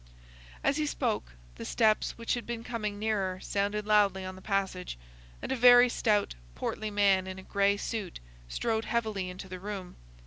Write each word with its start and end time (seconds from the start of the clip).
As 0.63 0.77
he 0.77 0.87
spoke, 0.87 1.33
the 1.57 1.63
steps 1.63 2.17
which 2.17 2.33
had 2.33 2.47
been 2.47 2.63
coming 2.63 2.97
nearer 2.97 3.39
sounded 3.39 3.85
loudly 3.85 4.25
on 4.25 4.35
the 4.35 4.41
passage, 4.41 4.97
and 5.43 5.51
a 5.51 5.55
very 5.55 5.89
stout, 5.89 6.33
portly 6.55 6.89
man 6.89 7.27
in 7.27 7.37
a 7.37 7.43
grey 7.43 7.77
suit 7.77 8.19
strode 8.49 8.85
heavily 8.85 9.29
into 9.29 9.47
the 9.47 9.59
room. 9.59 9.95